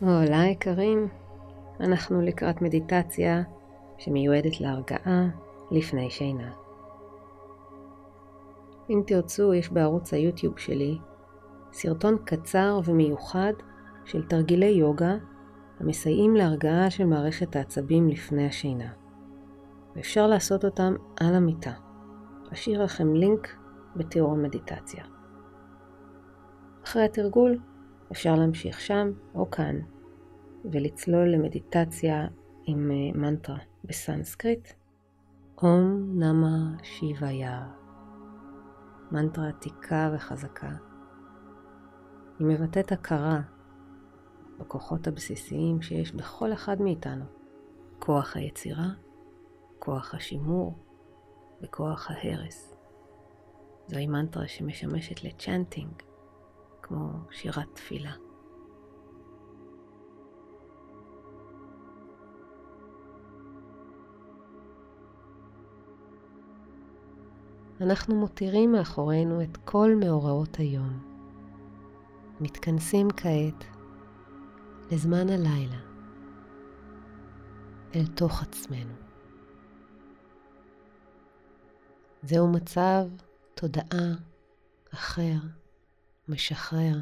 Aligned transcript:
הולה 0.00 0.46
יקרים, 0.46 1.08
אנחנו 1.80 2.22
לקראת 2.22 2.62
מדיטציה 2.62 3.42
שמיועדת 3.98 4.60
להרגעה 4.60 5.28
לפני 5.70 6.10
שינה. 6.10 6.52
אם 8.90 9.02
תרצו, 9.06 9.54
יש 9.54 9.72
בערוץ 9.72 10.14
היוטיוב 10.14 10.58
שלי 10.58 10.98
סרטון 11.72 12.16
קצר 12.24 12.80
ומיוחד 12.84 13.52
של 14.04 14.26
תרגילי 14.26 14.66
יוגה 14.66 15.16
המסייעים 15.80 16.36
להרגעה 16.36 16.90
של 16.90 17.04
מערכת 17.04 17.56
העצבים 17.56 18.08
לפני 18.08 18.46
השינה. 18.46 18.92
ואפשר 19.96 20.26
לעשות 20.26 20.64
אותם 20.64 20.94
על 21.20 21.34
המיטה. 21.34 21.72
אשאיר 22.52 22.84
לכם 22.84 23.14
לינק 23.14 23.48
בתיאור 23.96 24.32
המדיטציה. 24.32 25.04
אחרי 26.84 27.04
התרגול 27.04 27.58
אפשר 28.12 28.34
להמשיך 28.34 28.80
שם 28.80 29.10
או 29.34 29.50
כאן 29.50 29.80
ולצלול 30.64 31.28
למדיטציה 31.28 32.26
עם 32.64 32.90
אה, 32.90 33.18
מנטרה 33.20 33.58
בסנסקריט. 33.84 34.68
אום 35.62 36.12
נמה 36.14 36.76
שיוויה. 36.82 37.66
מנטרה 39.12 39.48
עתיקה 39.48 40.10
וחזקה. 40.14 40.70
היא 42.38 42.46
מבטאת 42.46 42.92
הכרה 42.92 43.40
בכוחות 44.58 45.06
הבסיסיים 45.06 45.82
שיש 45.82 46.12
בכל 46.14 46.52
אחד 46.52 46.82
מאיתנו. 46.82 47.24
כוח 47.98 48.36
היצירה, 48.36 48.88
כוח 49.78 50.14
השימור 50.14 50.78
וכוח 51.62 52.10
ההרס. 52.10 52.74
זוהי 53.86 54.06
מנטרה 54.06 54.48
שמשמשת 54.48 55.24
לצ'אנטינג, 55.24 55.92
כמו 56.82 57.08
שירת 57.30 57.68
תפילה. 57.74 58.12
אנחנו 67.80 68.14
מותירים 68.14 68.72
מאחורינו 68.72 69.42
את 69.42 69.56
כל 69.56 69.90
מאורעות 70.00 70.56
היום. 70.56 71.10
מתכנסים 72.40 73.08
כעת 73.16 73.64
לזמן 74.90 75.28
הלילה, 75.28 75.80
אל 77.94 78.06
תוך 78.06 78.42
עצמנו. 78.42 78.94
זהו 82.22 82.52
מצב 82.52 83.06
תודעה 83.54 84.14
אחר, 84.94 85.38
משחרר, 86.28 86.96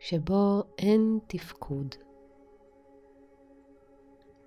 שבו 0.00 0.62
אין 0.78 1.18
תפקוד 1.26 1.94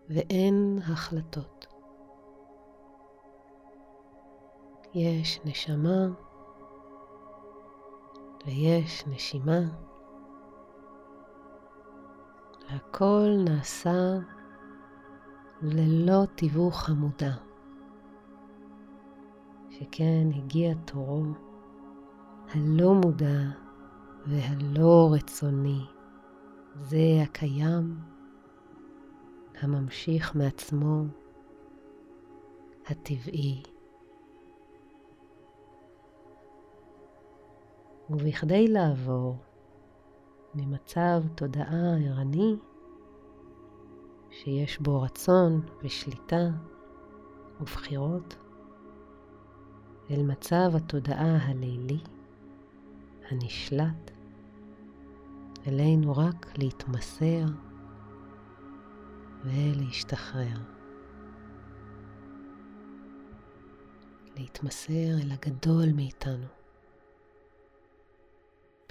ואין 0.10 0.80
החלטות. 0.84 1.61
יש 4.94 5.40
נשמה 5.46 6.08
ויש 8.46 9.08
נשימה. 9.08 9.60
והכל 12.70 13.30
נעשה 13.46 14.18
ללא 15.62 16.26
תיווך 16.36 16.90
המודע. 16.90 17.34
שכן 19.70 20.28
הגיע 20.36 20.74
תורו 20.86 21.24
הלא 22.50 22.94
מודע 22.94 23.42
והלא 24.26 25.10
רצוני. 25.14 25.86
זה 26.76 27.20
הקיים, 27.24 28.00
הממשיך 29.62 30.36
מעצמו, 30.36 31.04
הטבעי. 32.88 33.64
ובכדי 38.12 38.68
לעבור 38.68 39.38
ממצב 40.56 41.24
תודעה 41.36 41.96
ערני, 42.08 42.56
שיש 44.32 44.80
בו 44.80 45.02
רצון 45.02 45.62
ושליטה 45.84 46.50
ובחירות, 47.62 48.36
אל 50.12 50.24
מצב 50.24 50.72
התודעה 50.76 51.38
הלילי, 51.38 52.00
הנשלט, 53.30 54.12
עלינו 55.68 56.12
רק 56.12 56.58
להתמסר 56.58 57.46
ולהשתחרר. 59.44 60.58
להתמסר 64.38 65.18
אל 65.24 65.32
הגדול 65.32 65.94
מאיתנו. 65.96 66.61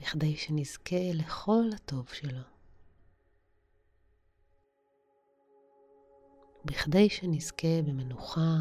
בכדי 0.00 0.36
שנזכה 0.36 1.12
לכל 1.14 1.64
הטוב 1.74 2.08
שלו. 2.08 2.40
בכדי 6.64 7.08
שנזכה 7.08 7.82
במנוחה 7.86 8.56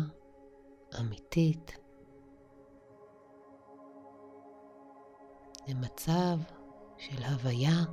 אמיתית, 0.99 1.77
למצב 5.67 6.37
של 6.97 7.23
הוויה, 7.23 7.85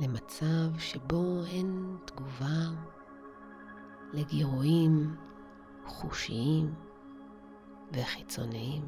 למצב 0.00 0.78
שבו 0.78 1.44
אין 1.44 1.96
תגובה 2.06 2.68
לגירויים 4.12 5.16
חושיים. 5.86 6.91
וחיצוניים. 7.92 8.82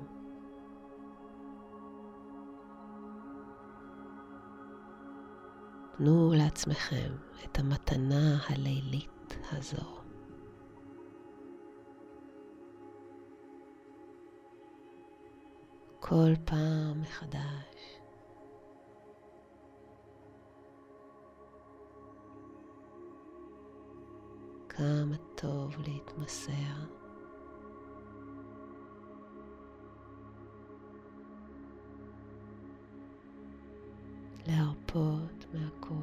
תנו 5.97 6.32
לעצמכם 6.37 7.12
את 7.44 7.59
המתנה 7.59 8.38
הלילית 8.48 9.37
הזו. 9.53 10.00
כל 16.00 16.32
פעם 16.44 17.00
מחדש. 17.00 18.00
כמה 24.69 25.16
טוב 25.34 25.76
להתמסר 25.86 27.03
להרפות 34.94 35.44
מהכל. 35.55 35.94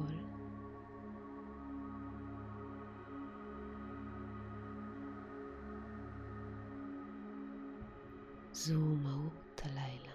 זו 8.52 8.80
מהות 8.80 9.62
הלילה. 9.64 10.12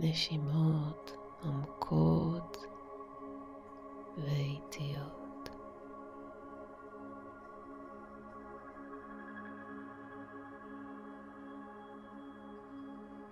נשימות 0.00 1.12
עמוקות 1.42 2.56
ואיטיות. 4.24 5.48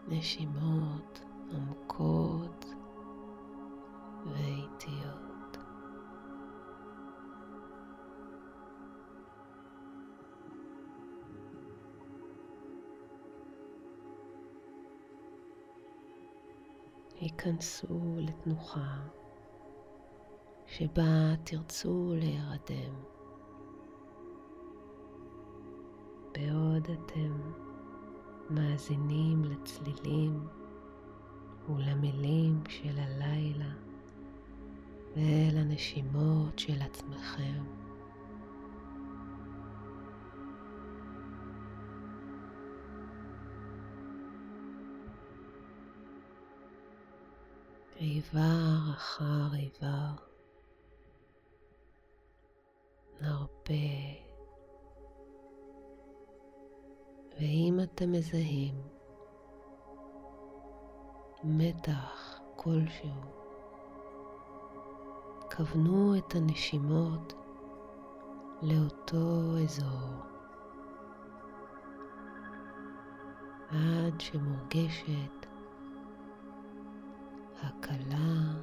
נשימות 0.08 1.20
עמוקות 1.50 2.64
ואיטיות. 4.26 5.56
היכנסו 17.20 17.98
לתנוחה 18.16 19.17
שבה 20.78 21.34
תרצו 21.44 22.14
להירדם. 22.16 22.94
בעוד 26.32 26.88
אתם 26.90 27.32
מאזינים 28.50 29.44
לצלילים 29.44 30.46
ולמילים 31.68 32.62
של 32.68 32.98
הלילה 32.98 33.72
ולנשימות 35.16 36.58
של 36.58 36.82
עצמכם. 36.82 37.64
איבר 48.00 48.92
אחר 48.94 49.54
איבר, 49.54 50.27
נרפה, 53.20 53.72
ואם 57.38 57.78
אתם 57.82 58.12
מזהים 58.12 58.74
מתח 61.44 62.40
כלשהו, 62.56 63.10
כוונו 65.56 66.18
את 66.18 66.34
הנשימות 66.34 67.34
לאותו 68.62 69.58
אזור. 69.64 70.28
עד 73.70 74.20
שמורגשת 74.20 75.46
הקלה 77.62 78.54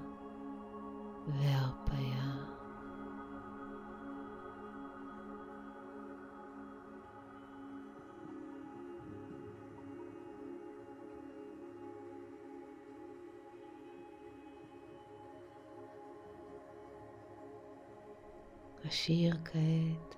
אשיר 18.89 19.37
כעת 19.45 20.15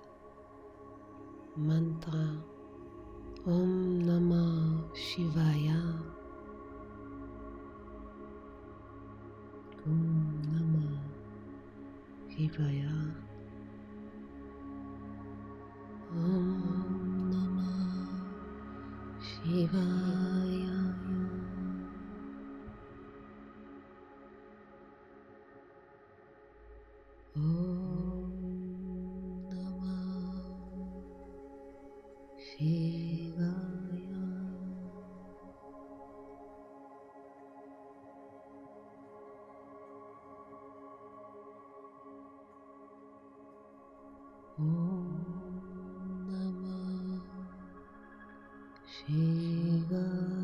מנטרה 1.57 2.31
אום 3.47 3.99
נמה 4.01 4.81
שיבאיה 4.93 5.81
אום 9.85 10.41
נמה 10.51 10.97
שיבאיה 12.29 12.91
אום 16.15 16.61
נמה 17.31 18.07
שיבאיה 19.21 20.43
Om 27.35 27.66
시간. 49.06 50.37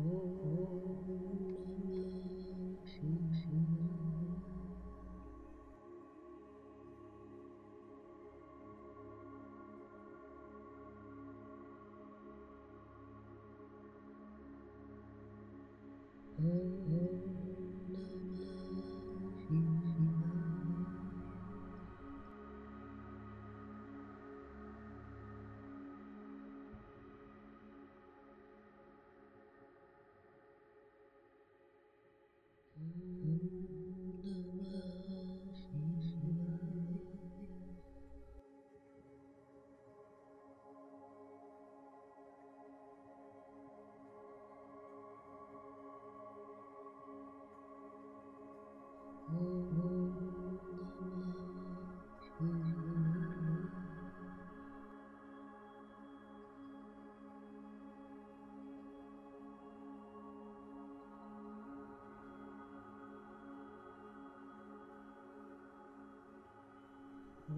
Mm-hmm. 0.00 1.69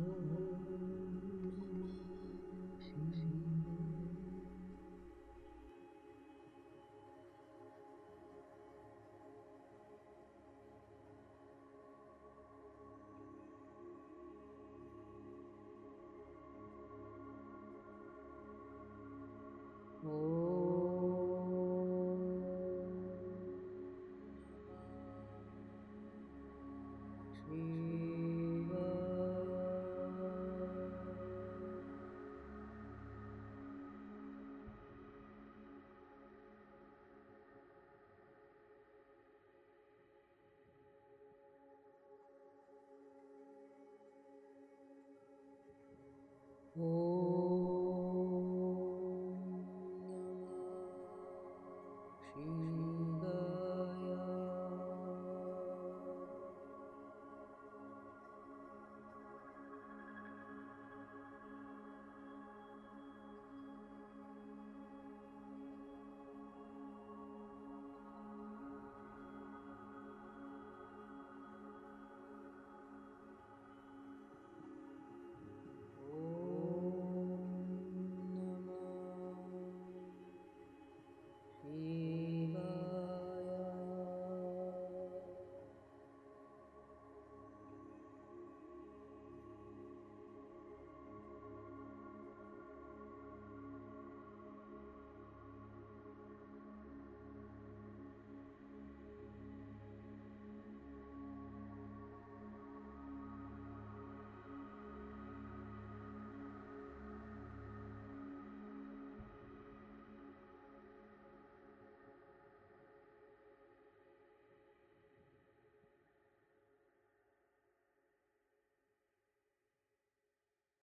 Uhum. 0.04 1.01